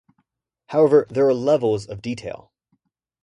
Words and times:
However, 0.69 1.05
there 1.11 1.27
are 1.27 1.33
levels 1.35 1.85
of 1.85 2.01
detail. 2.01 2.51